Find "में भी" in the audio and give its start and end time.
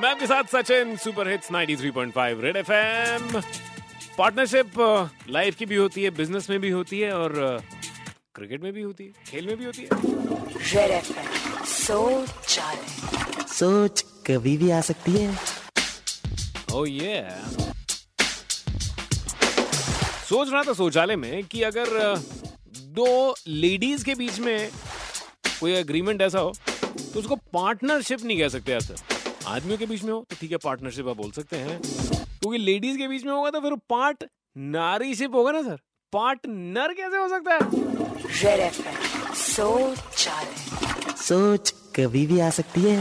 6.50-6.70, 8.62-8.82, 9.46-9.64